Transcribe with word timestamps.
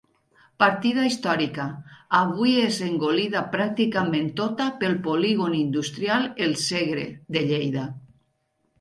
Partida 0.61 1.03
històrica, 1.09 1.65
avui 2.21 2.55
és 2.69 2.79
engolida 2.87 3.45
pràcticament 3.57 4.33
tota 4.43 4.69
pel 4.83 4.99
Polígon 5.11 5.57
Industrial 5.63 6.29
El 6.49 6.61
Segre, 6.67 7.09
de 7.39 7.49
Lleida. 7.53 7.91